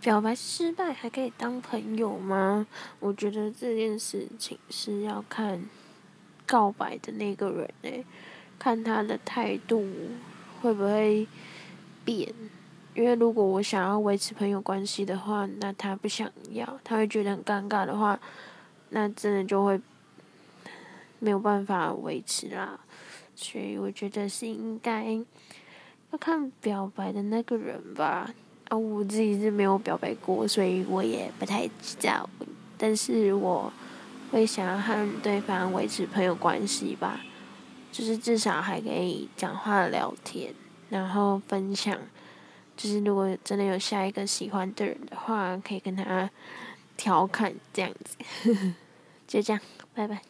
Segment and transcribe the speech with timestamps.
[0.00, 2.66] 表白失败还可以当朋友吗？
[3.00, 5.62] 我觉得这件事情是要看
[6.46, 8.04] 告白的那个人诶，
[8.58, 9.86] 看他的态度
[10.60, 11.28] 会不会
[12.04, 12.32] 变。
[12.94, 18.18] 因为如果我想要维持朋友关系的话，那他不想要，他会觉得很尴尬的话，
[18.88, 19.80] 那真的就会
[21.18, 22.80] 没有办法维持啦。
[23.36, 25.12] 所以我觉得是应该
[26.10, 28.34] 要看表白的那个人吧。
[28.70, 32.30] 啊，我自己是没有表白过，所以我也不太知道。
[32.78, 33.70] 但是我
[34.30, 37.20] 会想要和对方维持朋友关系吧，
[37.90, 40.54] 就是至少还可以讲话聊天，
[40.88, 41.98] 然后分享。
[42.76, 46.30] 就是如果真的有下一个喜欢的人的话，可以跟他
[46.96, 48.16] 调侃这样子，
[49.26, 49.60] 就这样，
[49.94, 50.22] 拜拜。